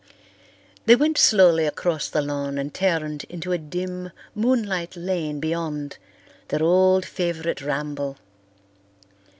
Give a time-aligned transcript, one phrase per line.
[0.87, 5.99] They went slowly across the lawn and turned into a dim, moonlight lane beyond,
[6.47, 8.17] their old favourite ramble.